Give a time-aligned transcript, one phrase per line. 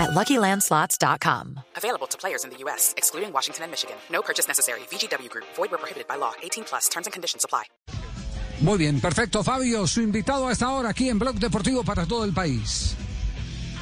[0.00, 1.60] at LuckyLandSlots.com.
[1.76, 3.96] Available to players in the U.S., excluding Washington and Michigan.
[4.10, 4.80] No purchase necessary.
[4.90, 5.46] VGW Group.
[5.56, 6.32] Void where prohibited by law.
[6.42, 6.88] 18 plus.
[6.88, 7.64] Terms and conditions apply.
[8.60, 9.42] Muy bien, perfecto.
[9.42, 12.94] Fabio, su invitado a esta hora aquí en Blog Deportivo para todo el país.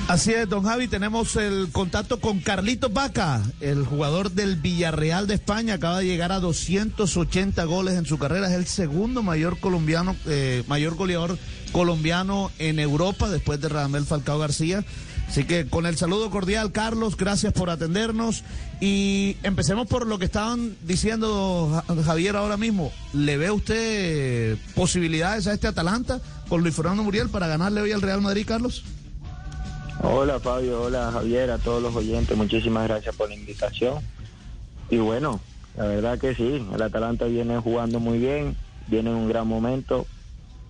[0.07, 5.35] Así es, don Javi, tenemos el contacto con Carlitos Vaca, el jugador del Villarreal de
[5.35, 10.17] España, acaba de llegar a 280 goles en su carrera, es el segundo mayor colombiano,
[10.25, 11.37] eh, mayor goleador
[11.73, 14.83] colombiano en Europa después de Radamel Falcao García.
[15.29, 18.45] Así que con el saludo cordial, Carlos, gracias por atendernos.
[18.81, 22.91] Y empecemos por lo que estaban diciendo Javier ahora mismo.
[23.13, 28.01] ¿Le ve usted posibilidades a este Atalanta con Luis Fernando Muriel para ganarle hoy al
[28.01, 28.85] Real Madrid, Carlos?
[30.01, 33.99] Hola Fabio, hola Javier, a todos los oyentes, muchísimas gracias por la invitación.
[34.91, 35.41] Y bueno,
[35.77, 40.07] la verdad que sí, el Atalanta viene jugando muy bien, viene en un gran momento,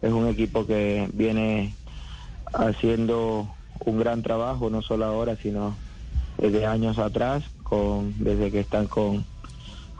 [0.00, 1.74] es un equipo que viene
[2.54, 3.54] haciendo
[3.88, 5.74] un gran trabajo, no solo ahora, sino
[6.38, 9.24] desde años atrás, con, desde que están con,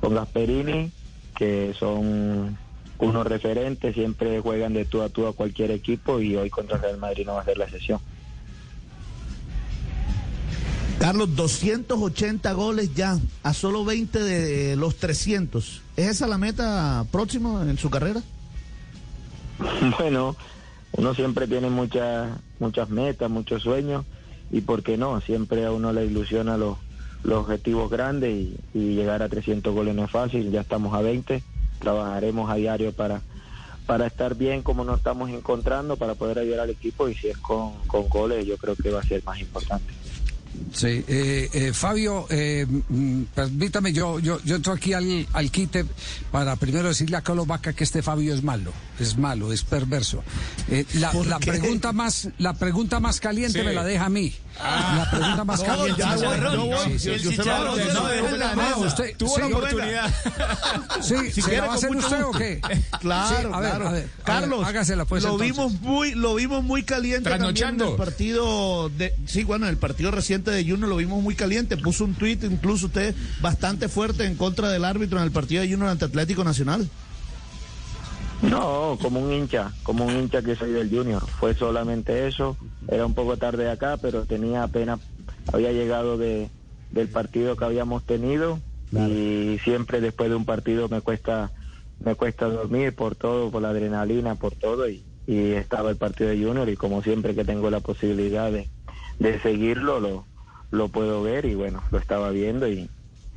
[0.00, 0.91] con Gasperini,
[1.36, 2.56] que son
[2.98, 6.83] unos referentes, siempre juegan de tú a tú a cualquier equipo y hoy contra el
[6.83, 8.00] Real Madrid no va a ser la sesión.
[10.98, 15.83] Carlos, 280 goles ya, a solo 20 de los 300.
[15.97, 18.20] ¿Es esa la meta próxima en su carrera?
[19.98, 20.36] Bueno,
[20.92, 24.05] uno siempre tiene muchas muchas metas, muchos sueños
[24.50, 26.78] y por qué no, siempre a uno le ilusiona los,
[27.22, 31.42] los objetivos grandes y, llegar a 300 goles no es fácil, ya estamos a 20,
[31.78, 33.20] trabajaremos a diario para,
[33.86, 37.39] para estar bien como nos estamos encontrando, para poder ayudar al equipo y si es
[37.39, 39.92] con, con goles yo creo que va a ser más importante.
[40.73, 45.84] Sí, eh, eh, Fabio, eh, mm, permítame, yo, yo, yo entro aquí al, al quite
[46.33, 50.22] para primero decirle a Carlos Vaca que este Fabio es malo, es malo, es perverso.
[50.69, 53.65] Eh, la, la pregunta más, la pregunta más caliente Sí.
[53.65, 54.34] me la deja a mí.
[54.61, 55.05] Ah.
[55.05, 56.00] la pregunta más No, caliente.
[56.03, 56.77] ya, yo voy.
[56.84, 57.11] Sí, Si sí.
[57.11, 60.15] el chicharro se lo en la Ah, usted- Tuvo sí, la oportunidad.
[61.01, 62.61] Sí, Si ¿se quiere, la va a hacer usted o qué?
[63.01, 63.71] Claro, Sí, a ver, claro.
[63.71, 65.56] a ver, a ver, Carlos, hágasela pues lo entonces.
[65.56, 67.91] vimos muy, lo vimos muy caliente también en Trasnochando.
[67.93, 70.11] el partido de, sí, bueno, en el partido
[70.44, 71.76] de Junior lo vimos muy caliente.
[71.76, 75.71] Puso un tuit, incluso usted, bastante fuerte en contra del árbitro en el partido de
[75.71, 76.88] Junior ante Atlético Nacional.
[78.43, 81.27] No, como un hincha, como un hincha que soy del Junior.
[81.27, 82.56] Fue solamente eso.
[82.88, 85.00] Era un poco tarde acá, pero tenía apenas,
[85.53, 86.48] había llegado de,
[86.93, 88.60] del partido que habíamos tenido
[88.93, 91.50] y siempre después de un partido me cuesta,
[92.03, 96.31] me cuesta dormir por todo, por la adrenalina, por todo y, y estaba el partido
[96.31, 98.69] de Junior y como siempre que tengo la posibilidad de,
[99.19, 100.25] de seguirlo, lo,
[100.71, 102.89] lo puedo ver y bueno, lo estaba viendo y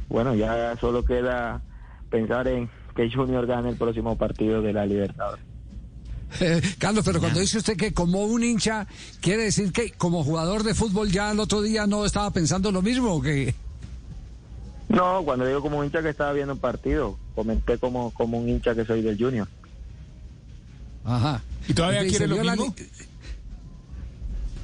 [0.09, 1.61] bueno, ya solo queda
[2.09, 5.43] pensar en que Junior gane el próximo partido de la Libertadores.
[6.39, 8.87] Eh, Carlos, pero cuando dice usted que como un hincha,
[9.21, 12.81] ¿quiere decir que como jugador de fútbol ya el otro día no estaba pensando lo
[12.81, 13.53] mismo o que
[14.89, 18.49] No, cuando digo como un hincha que estaba viendo un partido, comenté como, como un
[18.49, 19.47] hincha que soy del Junior.
[21.03, 21.41] Ajá.
[21.67, 22.75] ¿Y todavía quiere lo la mismo?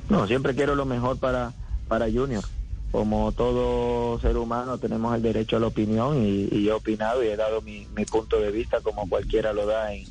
[0.09, 1.53] No, siempre quiero lo mejor para,
[1.87, 2.43] para Junior.
[2.91, 7.27] Como todo ser humano tenemos el derecho a la opinión y, y he opinado y
[7.27, 10.05] he dado mi, mi punto de vista como cualquiera lo da en,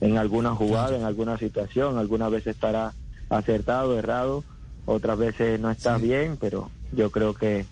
[0.00, 1.98] en alguna jugada, en alguna situación.
[1.98, 2.94] Algunas veces estará
[3.28, 4.44] acertado, errado,
[4.86, 7.66] otras veces no está bien, pero yo creo que,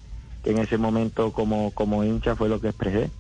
[0.44, 3.10] que en ese momento como, como hincha fue lo que expresé.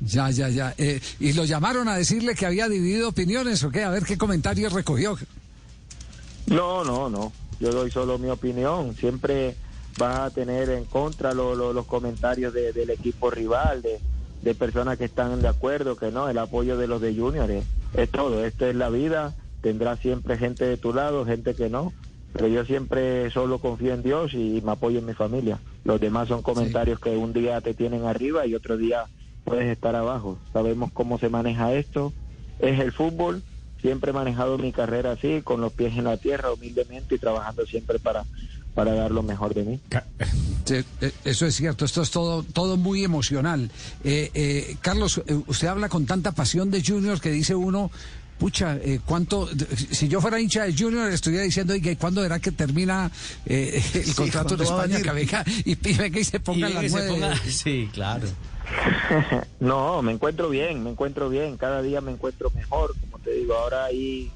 [0.00, 0.72] Ya, ya, ya.
[0.78, 4.16] Eh, y lo llamaron a decirle que había dividido opiniones o qué, a ver qué
[4.16, 5.18] comentarios recogió.
[6.46, 7.32] No, no, no.
[7.60, 8.94] Yo doy solo mi opinión.
[8.96, 9.56] Siempre
[9.98, 14.00] vas a tener en contra lo- lo- los comentarios de- del equipo rival, de,
[14.54, 17.64] personas que están de acuerdo, que no, el apoyo de los de Junior es,
[17.94, 18.44] es todo.
[18.44, 19.34] Esto es la vida.
[19.60, 21.92] Tendrás siempre gente de tu lado, gente que no.
[22.32, 25.58] Pero yo siempre solo confío en Dios y me apoyo en mi familia.
[25.84, 29.06] Los demás son comentarios que un día te tienen arriba y otro día
[29.44, 30.38] puedes estar abajo.
[30.52, 32.12] Sabemos cómo se maneja esto.
[32.60, 33.42] Es el fútbol.
[33.80, 37.64] Siempre he manejado mi carrera así, con los pies en la tierra, humildemente y trabajando
[37.64, 38.24] siempre para,
[38.74, 39.80] para dar lo mejor de mí.
[40.70, 40.84] Eh,
[41.24, 43.70] eso es cierto, esto es todo, todo muy emocional.
[44.04, 47.90] Eh, eh, Carlos, eh, usted habla con tanta pasión de Junior que dice uno,
[48.38, 49.48] pucha, eh, ¿cuánto?
[49.90, 53.10] Si yo fuera hincha de Junior, estuviera diciendo, oiga, ¿cuándo era que termina
[53.44, 55.02] eh, el contrato de España?
[55.02, 57.34] Que venga y, venga y se ponga la nueve.
[57.48, 58.26] Sí, claro.
[59.60, 61.56] no, me encuentro bien, me encuentro bien.
[61.56, 62.94] Cada día me encuentro mejor.
[63.34, 64.30] Digo, ahora hay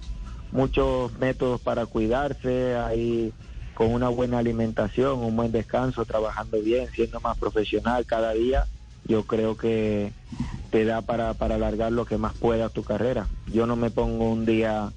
[0.51, 3.33] muchos métodos para cuidarse, hay
[3.75, 8.67] con una buena alimentación, un buen descanso, trabajando bien, siendo más profesional cada día,
[9.05, 10.13] yo creo que
[10.71, 13.27] te da para, para alargar lo que más pueda tu carrera.
[13.47, 14.93] Yo no me pongo un día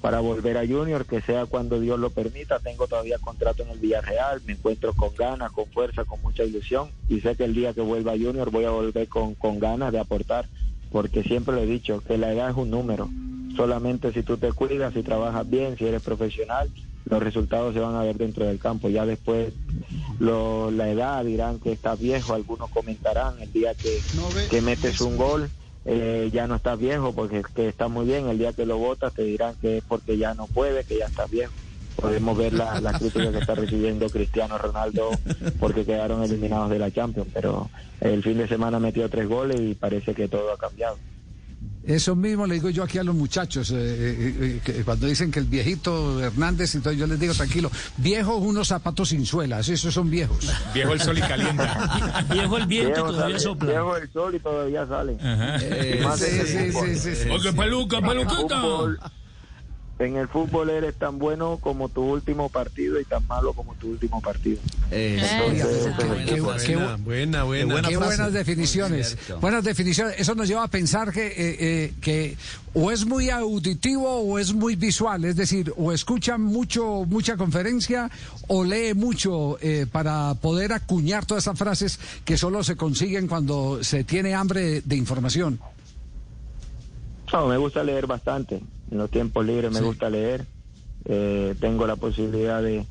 [0.00, 2.58] para volver a Junior, que sea cuando Dios lo permita.
[2.60, 6.90] Tengo todavía contrato en el Villarreal, me encuentro con ganas, con fuerza, con mucha ilusión
[7.08, 9.92] y sé que el día que vuelva a Junior voy a volver con, con ganas
[9.92, 10.48] de aportar,
[10.90, 13.10] porque siempre lo he dicho, que la edad es un número.
[13.56, 16.70] Solamente si tú te cuidas, si trabajas bien, si eres profesional,
[17.04, 18.88] los resultados se van a ver dentro del campo.
[18.88, 19.52] Ya después
[20.18, 24.00] lo, la edad dirán que estás viejo, algunos comentarán el día que,
[24.48, 25.50] que metes un gol.
[25.84, 29.14] Eh, ya no estás viejo porque que está muy bien, el día que lo votas
[29.14, 31.54] te dirán que es porque ya no puede, que ya estás viejo.
[32.00, 35.10] Podemos ver la, la crítica que está recibiendo Cristiano Ronaldo
[35.58, 37.68] porque quedaron eliminados de la Champions, pero
[38.00, 40.96] el fin de semana metió tres goles y parece que todo ha cambiado.
[41.84, 45.38] Eso mismo le digo yo aquí a los muchachos, eh, eh, eh, cuando dicen que
[45.38, 50.10] el viejito Hernández, entonces yo les digo, tranquilo, viejos unos zapatos sin suelas, esos son
[50.10, 50.52] viejos.
[50.74, 52.26] Viejo el sol y calienta.
[52.30, 53.70] viejo el viento y todavía sopla.
[53.70, 55.16] Viejo el sol y todavía sale.
[56.16, 58.56] sí, sí, sí, sí, Porque peluca, peluquita
[59.98, 63.88] en el fútbol eres tan bueno como tu último partido y tan malo como tu
[63.88, 64.60] último partido.
[64.90, 66.40] qué,
[67.04, 69.18] buena, buena, qué buenas definiciones.
[69.40, 70.14] Buenas definiciones.
[70.18, 72.36] Eso nos lleva a pensar que, eh, eh, que
[72.74, 75.24] o es muy auditivo o es muy visual.
[75.24, 78.08] Es decir, o escucha mucho, mucha conferencia
[78.46, 83.82] o lee mucho eh, para poder acuñar todas esas frases que solo se consiguen cuando
[83.82, 85.58] se tiene hambre de información.
[87.32, 88.60] No, me gusta leer bastante.
[88.90, 90.46] En los tiempos libres me gusta leer.
[91.04, 92.86] Eh, tengo la posibilidad de,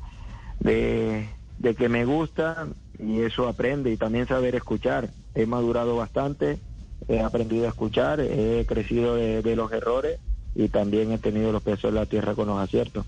[0.60, 2.68] de, que me gusta
[2.98, 5.10] y eso aprende y también saber escuchar.
[5.34, 6.58] He madurado bastante,
[7.06, 10.18] he aprendido a escuchar, he crecido de, los errores
[10.54, 13.06] y también he tenido los pesos de la tierra con los aciertos.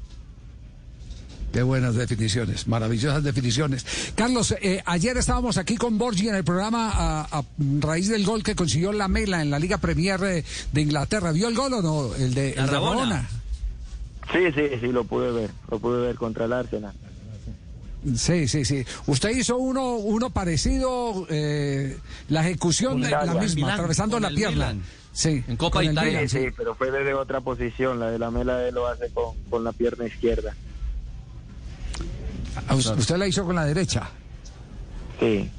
[1.52, 3.84] Qué buenas definiciones, maravillosas definiciones.
[4.14, 7.42] Carlos, eh, ayer estábamos aquí con Borgi en el programa a,
[7.80, 10.44] raíz del gol que consiguió la Mela en la Liga Premier de,
[10.80, 11.32] Inglaterra.
[11.32, 12.14] ¿Vio el gol o no?
[12.14, 13.28] El de, el Rabona.
[14.32, 15.50] Sí, sí, sí, lo pude ver.
[15.68, 16.94] Lo pude ver contra el Arsenal.
[18.14, 18.84] Sí, sí, sí.
[19.06, 21.98] Usted hizo uno, uno parecido, eh,
[22.28, 24.76] la ejecución la misma, atravesando la pierna.
[25.12, 26.20] Sí, en Copa Italia.
[26.28, 27.98] Sí, sí, pero fue desde otra posición.
[27.98, 30.54] La de la Mela lo hace con, con la pierna izquierda.
[32.72, 34.08] ¿Usted la hizo con la derecha?
[35.18, 35.50] Sí.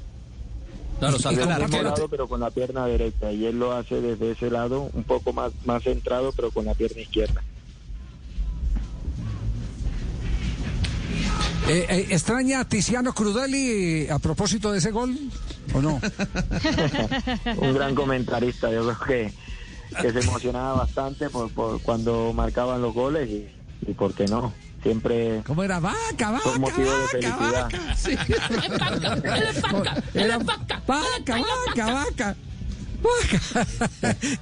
[0.98, 3.32] Claro, salta lado, pero con la pierna derecha.
[3.32, 6.74] Y él lo hace desde ese lado, un poco más, más centrado, pero con la
[6.74, 7.42] pierna izquierda.
[11.68, 15.16] Eh, eh, ¿Extraña a Tiziano Crudeli a propósito de ese gol
[15.74, 16.00] o no?
[17.56, 22.94] un gran comentarista, yo creo que, que se emocionaba bastante por, por cuando marcaban los
[22.94, 23.48] goles y,
[23.88, 24.52] y por qué no
[24.82, 25.80] siempre ¿Cómo era?
[25.80, 27.96] Vaca, vaca, vaca, vaca.
[27.96, 28.16] Sí.
[30.14, 32.36] Era vaca, vaca, vaca, vaca.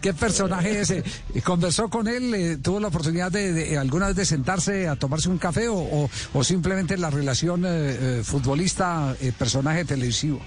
[0.01, 1.03] ¿Qué personaje ese?
[1.45, 2.35] ¿Conversó con él?
[2.35, 6.45] Eh, ¿Tuvo la oportunidad de, alguna vez de sentarse a tomarse un café o, o,
[6.45, 10.41] simplemente la relación eh, eh, futbolista-personaje televisivo?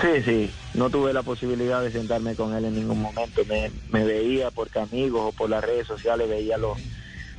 [0.00, 3.42] Sí, sí, no tuve la posibilidad de sentarme con él en ningún momento.
[3.48, 6.78] Me, me veía porque amigos o por las redes sociales veía los,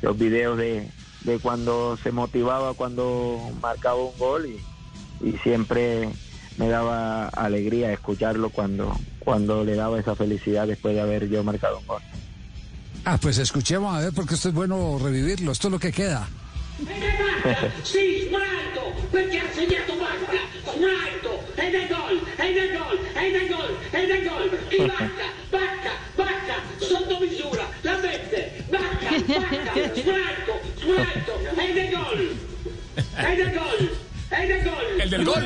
[0.02, 0.90] los videos de,
[1.26, 4.62] de cuando se motivaba cuando marcaba un gol y,
[5.44, 6.10] siempre
[6.58, 11.80] me daba alegría escucharlo cuando, cuando le daba esa felicidad después de haber yo marcado
[11.80, 12.02] un gol.
[13.06, 16.28] Ah, pues escuchemos a ver porque esto es bueno revivirlo, esto es lo que queda.
[17.84, 20.42] sì, alto, perché ha segnato Bacca,
[21.06, 25.65] alto, ed è gol, ed è gol, ed è gol, ed è gol, chi Bacca,
[32.16, 32.30] gol,
[33.18, 33.92] ed è gol.
[34.30, 35.00] Ed è gol!
[35.00, 35.44] El del gol!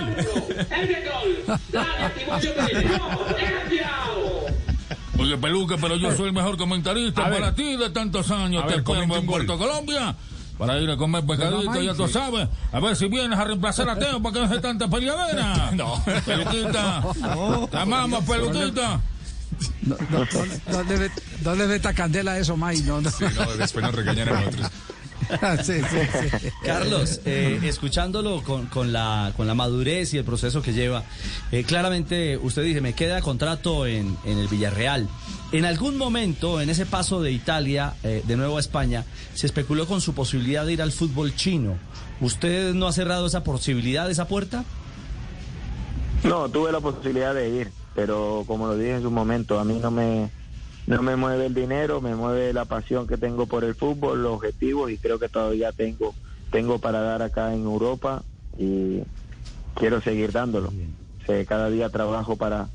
[0.69, 1.59] Ed è gol!
[1.67, 2.97] Dai, ti voglio bene!
[2.97, 3.25] No,
[3.63, 4.47] andiamo!
[5.17, 7.55] Oye, Peluque, pero yo soy el mejor comentarista a para ver.
[7.55, 8.65] ti de tantos años.
[8.67, 10.15] Te espero en Puerto Colombia
[10.57, 12.47] para ir a comer pescadito, ya tú sabes.
[12.71, 15.71] A ver si vienes a reemplazar a Teo para que no se tanta peleadera.
[15.75, 16.03] No.
[16.25, 17.03] Peluquita.
[17.19, 17.67] No.
[17.69, 19.01] Te amamos, peluquita.
[19.81, 21.11] No, no, no, no, le,
[21.43, 22.81] no le meta candela a eso, May.
[22.81, 23.09] No, no.
[23.09, 24.71] Sí, no, después nos regañan a nosotros.
[26.63, 31.03] Carlos, eh, escuchándolo con, con, la, con la madurez y el proceso que lleva,
[31.51, 35.07] eh, claramente usted dice, me queda contrato en, en, el Villarreal.
[35.51, 39.87] En algún momento, en ese paso de Italia eh, de nuevo a España, se especuló
[39.87, 41.77] con su posibilidad de ir al fútbol chino.
[42.21, 44.63] ¿Usted no ha cerrado esa posibilidad, esa puerta?
[46.23, 49.79] No, tuve la posibilidad de ir, pero como lo dije en su momento, a mí
[49.81, 50.29] no me
[50.89, 54.33] no me mueve el dinero, me mueve la pasión que tengo por el fútbol, los
[54.33, 56.15] objetivos y creo que todavía tengo
[56.49, 58.23] tengo para dar acá en Europa
[58.57, 59.01] y
[59.75, 60.73] quiero seguir dándolo.
[61.47, 62.69] cada día trabajo para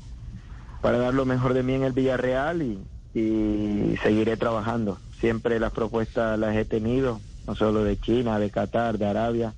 [0.81, 2.79] para dar lo mejor de mí en el Villarreal y,
[3.13, 4.97] y seguiré trabajando.
[5.19, 9.53] Siempre las propuestas las he tenido, no solo de China, de Qatar, de Arabia,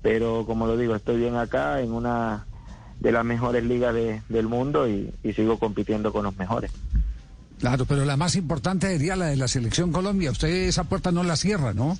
[0.00, 2.46] pero como lo digo, estoy bien acá en una
[3.00, 3.96] de las mejores ligas
[4.28, 6.70] del mundo y sigo compitiendo con los mejores.
[7.60, 10.30] Claro, pero la más importante sería la de la selección Colombia.
[10.30, 11.98] Usted esa puerta no la cierra, ¿no?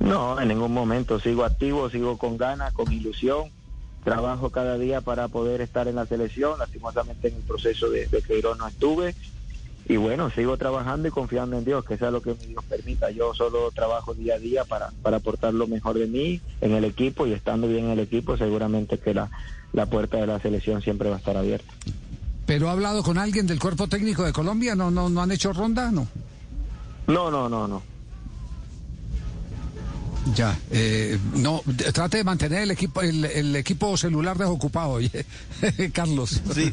[0.00, 1.20] No, en ningún momento.
[1.20, 3.50] Sigo activo, sigo con ganas, con ilusión.
[4.04, 6.58] Trabajo cada día para poder estar en la selección.
[6.58, 9.14] Lastimosamente en el proceso de, de Queiroz no estuve.
[9.86, 13.10] Y bueno, sigo trabajando y confiando en Dios, que sea lo que Dios permita.
[13.10, 16.84] Yo solo trabajo día a día para, para aportar lo mejor de mí en el
[16.84, 19.30] equipo y estando bien en el equipo, seguramente que la,
[19.72, 21.72] la puerta de la selección siempre va a estar abierta.
[22.48, 24.74] ¿Pero ha hablado con alguien del cuerpo técnico de Colombia?
[24.74, 25.90] ¿No, no, no han hecho ronda?
[25.90, 26.08] No.
[27.06, 27.82] No, no, no, no.
[30.34, 31.62] Ya, eh, no,
[31.92, 34.98] trate de mantener el equipo, el, equipo celular desocupado,
[35.92, 36.40] Carlos.
[36.54, 36.72] Sí.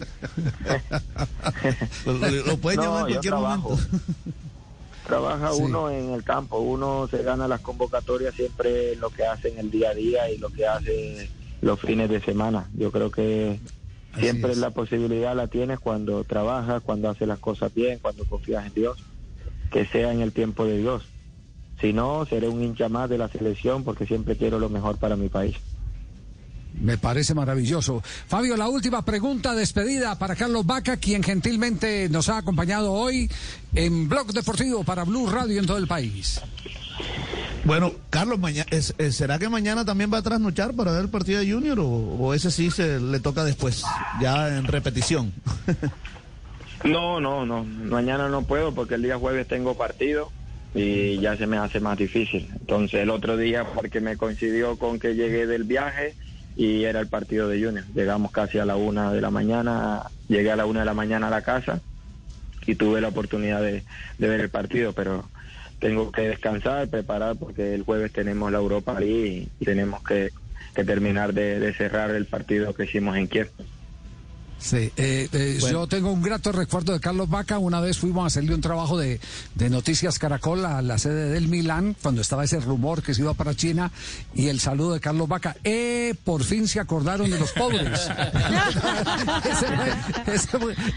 [2.06, 3.78] lo, pueden llamar en cualquier momento.
[5.06, 9.60] Trabaja uno en el campo, uno se gana las convocatorias siempre lo que hace en
[9.60, 11.30] el día a día y lo que hace
[11.60, 12.70] los fines de semana.
[12.76, 13.60] Yo creo que
[14.20, 18.74] Siempre la posibilidad la tienes cuando trabajas, cuando haces las cosas bien, cuando confías en
[18.74, 18.98] Dios,
[19.72, 21.04] que sea en el tiempo de Dios.
[21.82, 25.16] Si no, seré un hincha más de la selección porque siempre quiero lo mejor para
[25.16, 25.56] mi país.
[26.80, 28.02] Me parece maravilloso.
[28.28, 33.30] Fabio, la última pregunta despedida para Carlos Vaca, quien gentilmente nos ha acompañado hoy
[33.74, 36.42] en Blog Deportivo para Blue Radio en todo el país.
[37.66, 38.40] Bueno, Carlos,
[39.10, 42.52] ¿será que mañana también va a trasnochar para ver el partido de Junior o, ese
[42.52, 43.84] sí se le toca después,
[44.22, 45.34] ya en repetición?
[46.84, 47.64] no, no, no.
[47.64, 50.32] Mañana no puedo porque el día jueves tengo partido
[50.76, 52.48] y ya se me hace más difícil.
[52.54, 56.14] Entonces el otro día porque me coincidió con que llegué del viaje
[56.56, 57.86] y era el partido de Junior.
[57.96, 61.28] Llegamos casi a la una de la mañana, llegué a la una de la mañana
[61.28, 61.82] a la casa
[62.68, 63.84] y tuve la oportunidad de
[64.20, 65.26] ver el partido, pero
[65.80, 70.32] tengo que descansar, preparar, porque el jueves tenemos la Europa League y tenemos que,
[70.74, 73.50] terminar de, de cerrar el partido que hicimos en Kiev.
[74.58, 77.60] Sí, eh, eh, yo tengo un grato recuerdo de Carlos Vaca.
[77.60, 79.20] Una vez fuimos a hacerle un trabajo de,
[79.70, 83.54] Noticias Caracol a la sede del Milán, cuando estaba ese rumor que se iba para
[83.54, 83.92] China,
[84.34, 85.56] y el saludo de Carlos Vaca.
[85.64, 88.00] Eh, por fin se acordaron de los pobres.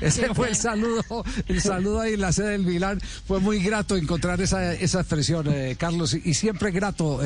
[0.01, 3.01] ese, fue, el saludo, el saludo ahí en la sede del Milán.
[3.27, 7.21] Fue muy grato encontrar esa, esa expresión, eh, Carlos, y, siempre grato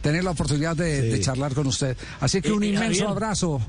[0.00, 1.96] tener la oportunidad de, charlar con usted.
[2.20, 3.60] Así que un inmenso abrazo.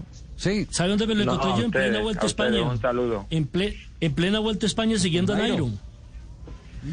[0.43, 0.67] Sí.
[0.71, 1.63] ¿Sabe dónde me lo encontré yo?
[1.63, 2.62] En plena vuelta a España.
[2.63, 3.25] Un saludo.
[3.29, 3.50] En,
[4.01, 5.69] en plena vuelta a España siguiendo a Nairo.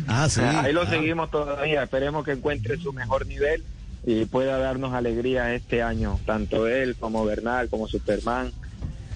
[0.07, 0.41] Ah, sí.
[0.41, 1.83] Ahí lo seguimos todavía.
[1.83, 3.65] Esperemos que encuentre su mejor nivel
[4.07, 6.21] y pueda darnos alegría este año.
[6.27, 8.53] Tanto él como Bernal, como Superman,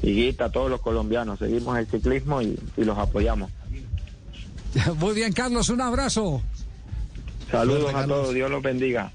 [0.03, 1.39] y Guita, todos los colombianos.
[1.39, 3.53] Seguimos el ciclismo y, y los apoyamos.
[4.97, 5.69] Muy bien, Carlos.
[5.69, 6.43] Un abrazo.
[7.53, 8.35] Saludos a todos.
[8.35, 9.13] Dios los bendiga.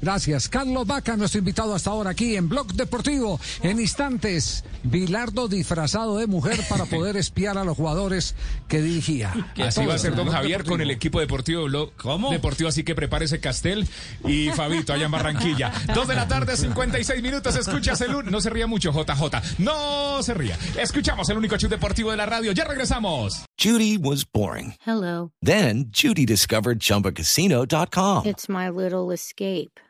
[0.00, 0.48] Gracias.
[0.48, 3.38] Carlos Vaca, nuestro invitado hasta ahora aquí en Blog Deportivo.
[3.62, 8.34] En instantes, Bilardo disfrazado de mujer para poder espiar a los jugadores
[8.68, 9.32] que dirigía.
[9.62, 12.30] Así va a ser don Javier con el equipo deportivo Blog ¿Cómo?
[12.30, 13.86] Deportivo, así que prepárese Castel
[14.24, 15.72] y Fabito allá en Barranquilla.
[15.94, 17.56] Dos de la tarde, 56 minutos.
[17.56, 19.58] Escuchas el No se ría mucho, JJ.
[19.58, 20.58] No se ría.
[20.78, 22.52] Escuchamos el único show deportivo de la radio.
[22.52, 23.44] Ya regresamos.
[23.58, 24.74] Judy was boring.
[24.86, 25.32] Hello.
[25.42, 28.26] Then Judy discovered chumbacasino.com.
[28.26, 29.78] It's my little escape.